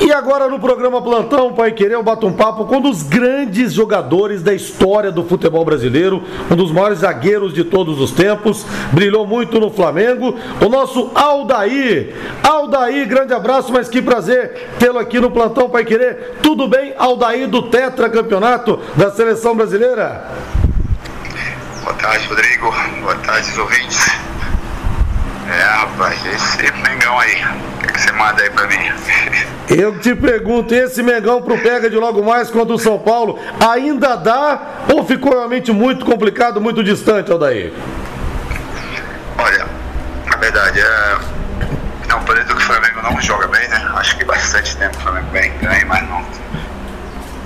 [0.00, 3.74] E agora no programa Plantão Pai Querer, eu bato um papo com um dos grandes
[3.74, 9.26] jogadores da história do futebol brasileiro, um dos maiores zagueiros de todos os tempos, brilhou
[9.26, 12.14] muito no Flamengo, o nosso Aldair.
[12.42, 16.38] Aldair, grande abraço, mas que prazer tê-lo aqui no Plantão Pai Querer.
[16.42, 20.30] Tudo bem, Aldair do Tetra Campeonato da Seleção Brasileira?
[21.84, 22.74] Boa tarde, Rodrigo.
[23.02, 24.10] Boa tarde, ouvintes.
[25.50, 27.36] É, rapaz, esse Mengão aí,
[28.00, 28.92] você manda aí pra mim?
[29.68, 34.16] Eu te pergunto, esse Mengão pro pega de logo mais contra o São Paulo, ainda
[34.16, 34.60] dá
[34.92, 37.72] ou ficou realmente muito complicado, muito distante, Aldair?
[39.38, 39.66] Olha,
[40.26, 41.18] na verdade, é...
[42.08, 43.90] não, por que o Flamengo não joga bem, né?
[43.96, 46.24] Acho que bastante tempo o Flamengo bem ganha, mas não.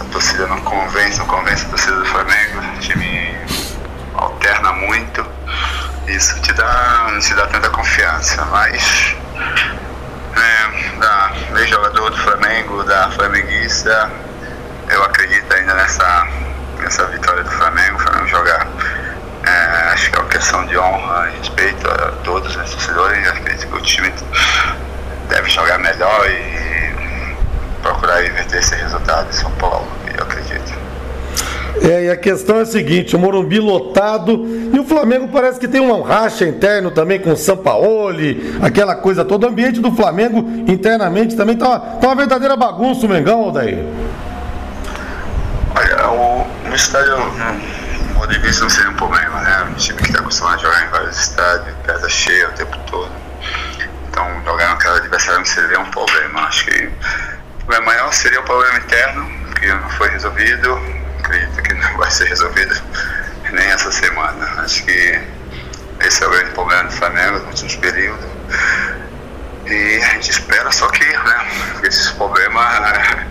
[0.00, 2.58] A torcida não convence, não convence a torcida do Flamengo.
[2.76, 3.34] O time
[4.14, 5.24] alterna muito
[6.10, 9.14] isso te dá, não te dá tanta confiança, mas
[10.36, 11.32] é, da
[11.66, 12.16] jogador do
[13.00, 14.10] Da flamenguista,
[14.90, 16.28] eu acredito ainda nessa,
[16.80, 18.68] nessa vitória do Flamengo, o Flamengo jogar.
[19.42, 23.26] É, acho que é uma questão de honra e respeito a todos os torcedores.
[23.26, 24.12] Acredito que o time
[25.30, 26.94] deve jogar melhor e
[27.80, 29.99] procurar inverter esse resultado em São Paulo, eu.
[31.82, 35.66] É, e a questão é a seguinte, o Morumbi lotado e o Flamengo parece que
[35.66, 39.46] tem um racha interno também com o Sampaoli, aquela coisa toda.
[39.46, 43.78] O ambiente do Flamengo internamente também tá, tá uma verdadeira bagunça o Mengão, Aldair.
[45.74, 49.68] Olha, o, o estádio, no modo de vista, não seria um problema, né?
[49.70, 53.10] Um time que está acostumado a jogar em vários estádios, casa cheia o tempo todo.
[54.10, 56.40] Então, jogar na casa adversária não seria um problema.
[56.42, 59.26] Acho que o problema maior seria o problema interno,
[59.58, 62.74] que não foi resolvido acredito que não vai ser resolvido
[63.52, 64.62] nem essa semana.
[64.62, 65.20] Acho que
[66.00, 68.26] esse é o grande problema do Flamengo nos últimos períodos.
[69.70, 71.46] E a gente espera só que, né,
[71.84, 73.26] esses problemas né,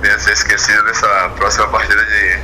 [0.00, 2.38] venham ser esquecidos nessa próxima partida de,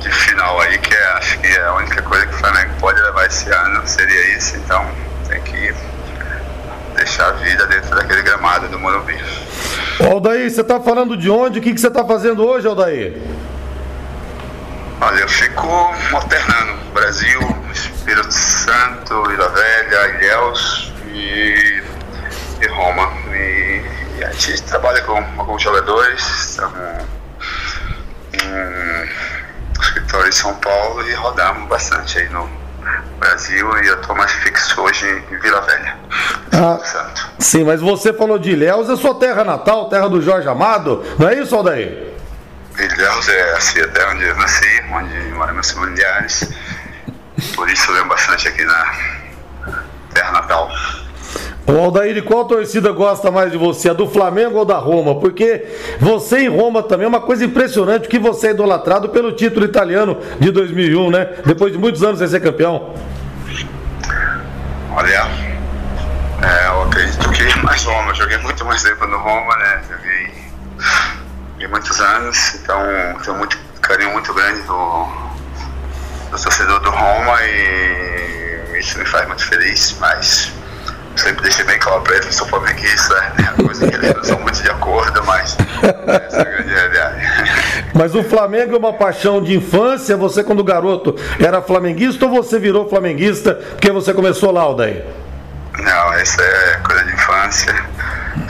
[0.00, 3.00] de final aí, que é, acho que é a única coisa que o Flamengo pode
[3.00, 4.56] levar esse ano seria isso.
[4.56, 4.86] Então
[5.28, 5.74] tem que
[6.94, 9.18] deixar a vida dentro daquele gramado do Morumbi.
[10.00, 11.58] Aldair, você está falando de onde?
[11.58, 13.20] O que, que você está fazendo hoje, Aldair?
[15.00, 15.66] Olha, eu fico
[16.12, 17.40] alternando Brasil,
[17.72, 21.75] Espírito Santo, Ilha Velha, Ilhéus e,
[22.60, 23.12] e Roma.
[23.32, 23.82] E,
[24.18, 27.06] e, a gente trabalha com alguns jogadores, estamos
[28.32, 32.48] no escritório em São Paulo e rodamos bastante aí no
[33.18, 35.96] Brasil e eu estou mais fixo hoje em Vila Velha.
[36.52, 37.30] Ah, Santo.
[37.38, 41.28] Sim, mas você falou de Ilhéus, é sua terra natal, terra do Jorge Amado, não
[41.28, 42.14] é isso, Aldair?
[42.78, 46.50] Ilhéus é assim, até onde eu nasci, onde moram meus familiares.
[47.54, 48.94] Por isso eu lembro bastante aqui na
[50.12, 50.70] terra natal.
[51.68, 55.18] O Aldair, qual torcida gosta mais de você, a do Flamengo ou da Roma?
[55.18, 55.66] Porque
[55.98, 60.16] você em Roma também é uma coisa impressionante que você é idolatrado pelo título italiano
[60.38, 61.28] de 2001, né?
[61.44, 62.94] Depois de muitos anos sem ser campeão.
[64.92, 65.26] Olha,
[66.40, 69.82] é, eu acredito que mais Roma, eu joguei muito mais tempo no Roma, né?
[69.90, 70.30] Joguei
[71.58, 72.80] de muitos anos, então
[73.24, 75.06] tenho muito carinho muito grande do,
[76.30, 80.52] do torcedor do Roma e isso me faz muito feliz, mas
[81.16, 83.54] sempre deixei bem claro para que sou flamenguista, né?
[83.62, 85.56] coisa que eles não são muito de acordo, mas
[86.26, 87.26] essa é a grande realidade.
[87.94, 92.58] Mas o Flamengo é uma paixão de infância, você quando garoto era flamenguista ou você
[92.58, 95.04] virou flamenguista porque você começou lá, Aldair?
[95.78, 97.74] Não, essa é coisa de infância,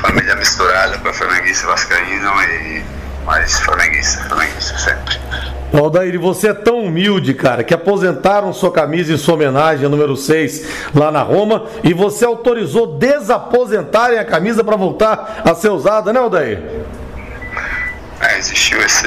[0.00, 2.84] família misturada para flamenguista vascaíno e
[3.24, 5.20] mais flamenguista, flamenguista sempre.
[5.72, 10.16] Aldair, você é tão humilde, cara, que aposentaram sua camisa em sua homenagem, a número
[10.16, 16.12] 6, lá na Roma, e você autorizou desaposentarem a camisa para voltar a ser usada,
[16.12, 16.62] né, Aldair?
[18.20, 19.06] É, existiu esse,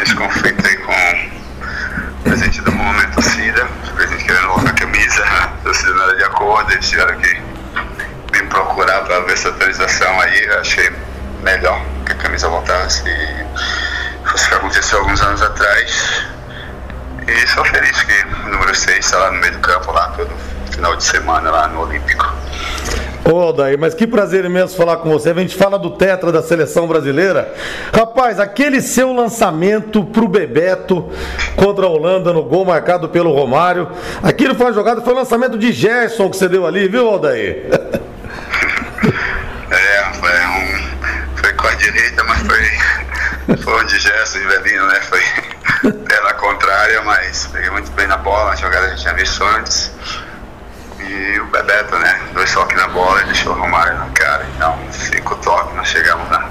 [0.00, 5.24] esse conflito aí com o presidente do momento, torcida, o presidente querendo voltar a camisa,
[5.24, 7.34] a torcida não era de acordo, eles tiveram que
[8.32, 10.90] me procurar para ver essa autorização aí, eu achei
[11.42, 13.46] melhor que a camisa voltasse e
[14.86, 16.22] aconteceu alguns anos atrás.
[17.26, 20.30] E sou feliz que o número 6 está lá no meio do campo, lá todo
[20.70, 22.32] final de semana, lá no Olímpico.
[23.24, 25.30] Ô, Aldair, mas que prazer imenso falar com você.
[25.30, 27.52] A gente fala do tetra da seleção brasileira.
[27.92, 31.10] Rapaz, aquele seu lançamento pro Bebeto
[31.56, 33.90] contra a Holanda no gol marcado pelo Romário.
[34.22, 37.66] Aquilo foi uma jogada, foi um lançamento de Gerson que você deu ali, viu, Aldair?
[39.72, 40.96] é, foi um
[41.56, 43.74] com a direita, mas foi, foi
[44.36, 45.00] digesto de velhinho, né?
[45.00, 45.22] Foi
[45.92, 49.90] pela contrária, mas peguei muito bem na bola, a jogada já tinha visto antes.
[51.00, 52.20] E o Bebeto, né?
[52.32, 54.46] Dois toques na bola e deixou o Romário na cara.
[54.56, 56.50] Então, cinco toques, nós chegamos na,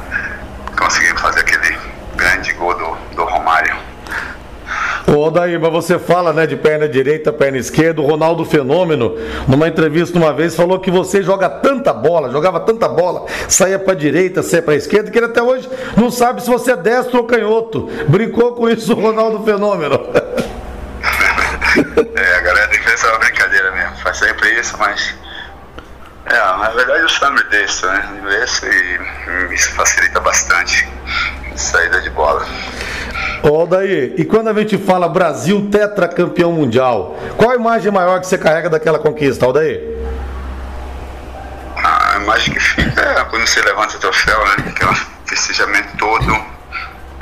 [5.25, 7.99] Ô, mas você fala, né, de perna direita, perna esquerda.
[7.99, 9.17] O Ronaldo Fenômeno,
[9.47, 13.95] numa entrevista uma vez, falou que você joga tanta bola, jogava tanta bola, saía pra
[13.95, 15.67] direita, saía pra esquerda, que ele até hoje
[15.97, 17.89] não sabe se você é destro ou canhoto.
[18.07, 19.95] Brincou com isso o Ronaldo Fenômeno.
[22.15, 23.97] é, a galera tem que fazer uma brincadeira mesmo.
[23.97, 25.15] Faz sempre isso, mas.
[26.27, 28.09] É, na verdade eu sou ambidestro, né?
[28.19, 30.87] Ambidestro e isso facilita bastante
[31.55, 32.45] saída de bola.
[33.47, 38.25] Ô, daí, e quando a gente fala Brasil tetracampeão mundial, qual a imagem maior que
[38.25, 39.81] você carrega daquela conquista, Aldair?
[41.75, 44.55] A imagem que fica é quando você levanta o troféu, né?
[44.69, 44.95] Aquele
[45.27, 46.43] festejamento todo.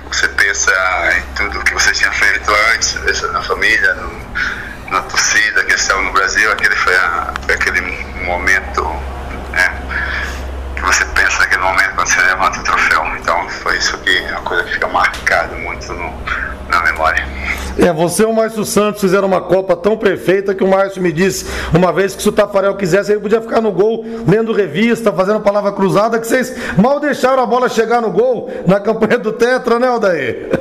[0.07, 0.71] Você pensa
[1.17, 6.13] em tudo que você tinha feito antes, na família, no, na torcida que estava no
[6.13, 6.49] Brasil.
[6.53, 7.81] Aquele foi, a, foi aquele
[8.23, 8.81] momento
[9.51, 9.73] né?
[10.75, 13.05] que você pensa naquele momento quando você levanta o troféu.
[13.17, 16.13] Então foi isso que é uma coisa que fica marcada muito no,
[16.67, 17.25] na memória.
[17.77, 21.11] É, você e o Márcio Santos fizeram uma Copa tão perfeita que o Márcio me
[21.11, 25.11] disse uma vez que se o Tafarel quisesse, ele podia ficar no gol, lendo revista,
[25.11, 29.33] fazendo palavra cruzada, que vocês mal deixaram a bola chegar no gol na campanha do
[29.33, 30.59] Tetra, né, Aldair?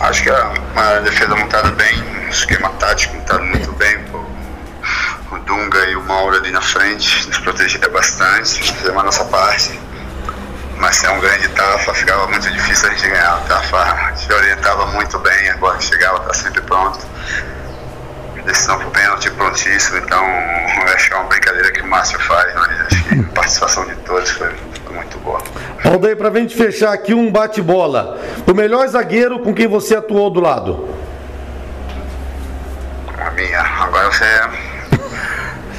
[0.00, 1.94] Acho que a, a defesa montada bem,
[2.26, 4.18] o esquema tático montado muito bem, pô.
[5.34, 9.78] o Dunga e o Mauro ali na frente, nos protegeram bastante, fizemos a nossa parte
[10.82, 13.40] mas é um grande Tafa, ficava muito difícil a gente ganhar.
[13.40, 17.00] O Tafa se orientava muito bem, agora que chegava, está sempre pronto.
[18.44, 20.24] Decisão por pênalti prontíssimo, então
[20.94, 23.94] acho que é uma brincadeira que o Márcio faz, mas acho que a participação de
[23.96, 24.50] todos foi,
[24.84, 25.40] foi muito boa.
[25.84, 30.28] Aldair, para a gente fechar aqui um bate-bola, o melhor zagueiro com quem você atuou
[30.28, 30.88] do lado?
[33.16, 34.24] A minha, agora você,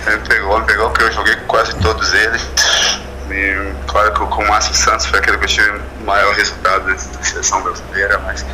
[0.06, 2.48] você pegou, pegou, porque eu joguei com quase todos eles
[3.30, 6.86] e claro que com o Márcio Santos foi aquele que eu tive o maior resultado
[6.86, 8.46] da seleção brasileira, mas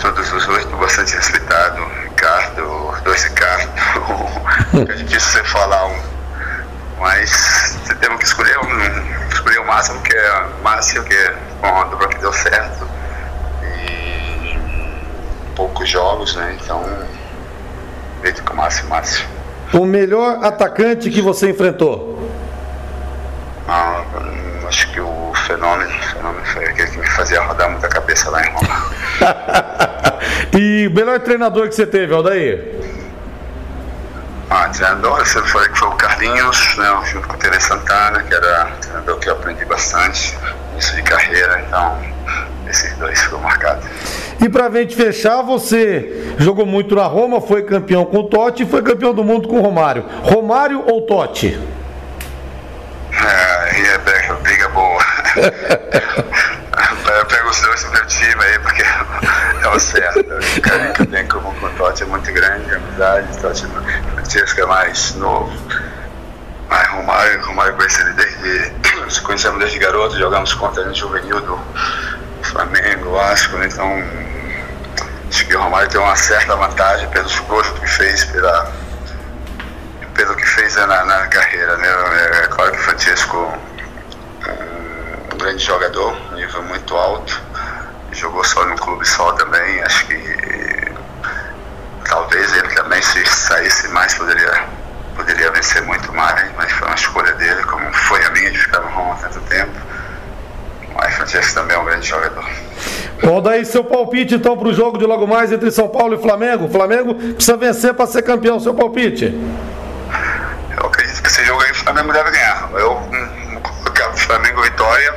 [0.00, 1.82] todos os oito bastante respeitado.
[2.04, 3.70] Ricardo, os dois Ricardo.
[4.88, 6.14] é difícil você falar um.
[7.00, 12.08] Mas temos que escolher um, escolher o máximo que é Márcio, que é uma dupla
[12.08, 12.88] que deu certo.
[13.62, 14.58] E
[15.56, 16.56] poucos jogos, né?
[16.60, 16.82] Então,
[18.22, 19.26] feito com o Márcio Márcio.
[19.72, 22.30] O melhor atacante que você enfrentou?
[23.66, 24.04] Ah,
[24.68, 25.00] acho que
[25.64, 28.84] fenômeno, o fenômeno foi aquele que me fazia rodar muita cabeça lá em Roma.
[30.58, 32.74] e o melhor treinador que você teve, Aldair?
[34.50, 38.34] Ah, treinador, sempre falei que foi o Carlinhos, né, junto com o Tere Santana, que
[38.34, 40.36] era um treinador que eu aprendi bastante,
[40.78, 41.98] isso de carreira, então
[42.68, 43.84] esses dois foram marcados.
[44.40, 48.64] E para a gente fechar, você jogou muito na Roma, foi campeão com o Totti
[48.64, 50.04] e foi campeão do mundo com o Romário.
[50.22, 51.58] Romário ou Totti?
[53.12, 53.98] É, e é
[54.42, 54.68] briga
[57.28, 60.20] pego os dois time aí, porque é o certo.
[60.20, 60.92] O carinho
[61.28, 63.66] que eu com o Totti é muito grande, a amizade, o Totti
[64.14, 65.52] Francesco é mais novo.
[66.68, 68.72] Mas Romário, Romário conheci ele desde.
[69.00, 71.60] Nos conhecemos desde garoto, jogamos contra ele no juvenil do
[72.42, 73.68] Flamengo, Vasco, né?
[73.70, 74.02] então
[75.28, 78.72] acho que o Romário tem uma certa vantagem pelos gols que fez, pela
[80.14, 81.76] pelo que fez na, na carreira.
[81.76, 81.88] Né?
[81.88, 83.63] É, claro que o Francisco um
[85.44, 87.42] grande jogador, nível muito alto,
[88.12, 89.82] jogou só no clube só também.
[89.82, 90.94] Acho que
[92.08, 94.64] talvez ele também se saísse mais poderia
[95.14, 98.80] poderia vencer muito mais, mas foi uma escolha dele, como foi a minha de ficar
[98.80, 99.72] no Roma há tanto tempo.
[100.94, 102.44] Mas Francisco também é um grande jogador.
[103.22, 106.22] Bom, daí seu palpite então para o jogo de logo mais entre São Paulo e
[106.22, 106.64] Flamengo.
[106.64, 108.58] O Flamengo precisa vencer para ser campeão.
[108.58, 109.26] Seu palpite?
[110.76, 112.70] Eu acredito que esse jogo aí o Flamengo deve ganhar.
[112.74, 115.14] Eu hum, colocar o Flamengo vitória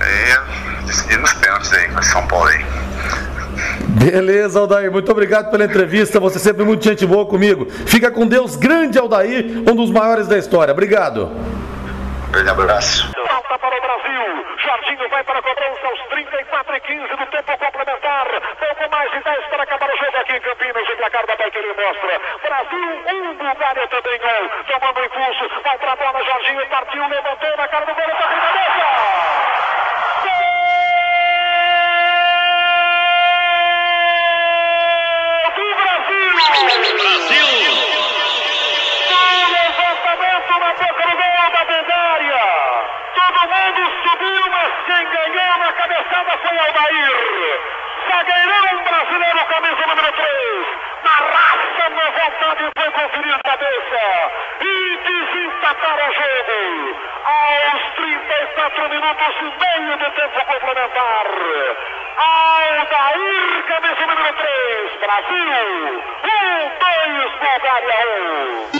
[0.00, 2.64] e decidir nos pênaltis aí com São Paulo aí.
[3.88, 4.90] Beleza, Aldair.
[4.90, 6.20] Muito obrigado pela entrevista.
[6.20, 7.66] Você sempre muito gente boa comigo.
[7.86, 10.72] Fica com Deus, grande Aldair, um dos maiores da história.
[10.72, 11.30] Obrigado.
[12.28, 13.10] Um grande abraço.
[13.26, 14.44] Falta para o Brasil.
[14.62, 18.26] Jorginho vai para a cobrança aos 34 e 15 do tempo complementar.
[18.58, 20.88] Pouco mais de 10 para acabar o jogo aqui em Campinas.
[20.88, 22.20] O placar da Paiqueria mostra.
[22.42, 24.44] Brasil 1, um, Bulgária também gol.
[24.68, 25.62] Tomando impulso.
[25.62, 26.24] Vai para a bola.
[26.24, 28.04] Jorginho partiu, levantou na cara do gol.
[28.04, 28.85] Está Brasil!
[48.96, 50.66] Brasileiro, camisa número 3.
[51.04, 54.02] Na raça, na vontade, foi conferir a cabeça.
[54.60, 56.60] E desempatar o jogo.
[57.26, 61.26] Aos 34 minutos e meio do tempo complementar.
[62.16, 66.04] Aldair, camisa número 3, Brasil.
[66.24, 68.70] 1, 2, Bulgária 1.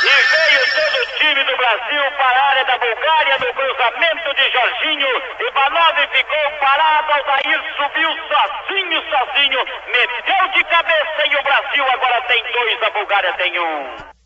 [0.00, 4.50] E veio todo o time do Brasil para a área da Bulgária no cruzamento de
[4.50, 5.22] Jorginho.
[5.38, 12.42] Ivanov ficou parado, Aldair subiu sozinho, sozinho, meteu de cabeça e o Brasil agora tem
[12.52, 14.17] dois, a Bulgária tem um.